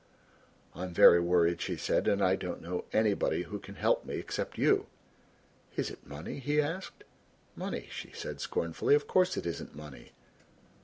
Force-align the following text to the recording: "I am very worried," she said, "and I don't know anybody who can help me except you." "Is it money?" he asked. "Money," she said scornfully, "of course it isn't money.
"I 0.73 0.85
am 0.85 0.95
very 0.95 1.19
worried," 1.19 1.61
she 1.61 1.77
said, 1.77 2.07
"and 2.07 2.23
I 2.23 2.35
don't 2.35 2.59
know 2.59 2.85
anybody 2.91 3.43
who 3.43 3.59
can 3.59 3.75
help 3.75 4.03
me 4.03 4.15
except 4.15 4.57
you." 4.57 4.87
"Is 5.75 5.91
it 5.91 6.07
money?" 6.07 6.39
he 6.39 6.59
asked. 6.59 7.03
"Money," 7.55 7.87
she 7.91 8.09
said 8.11 8.41
scornfully, 8.41 8.95
"of 8.95 9.05
course 9.05 9.37
it 9.37 9.45
isn't 9.45 9.75
money. 9.75 10.13